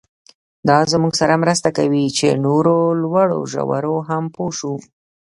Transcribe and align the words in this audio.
دا 0.67 0.77
زموږ 0.93 1.13
سره 1.21 1.33
مرسته 1.43 1.69
کوي 1.77 2.05
چې 2.17 2.27
نورو 2.45 2.75
لوړو 3.01 3.39
ژورو 3.51 3.95
هم 4.09 4.23
پوه 4.35 4.51
شو. 4.57 4.73